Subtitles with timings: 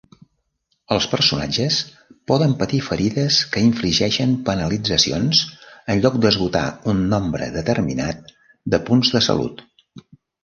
[0.93, 1.75] Els personatges
[2.31, 5.41] poden patir ferides que infligeixen penalitzacions
[5.95, 8.33] en lloc d'esgotar un nombre determinat
[8.75, 9.63] de punts de salut.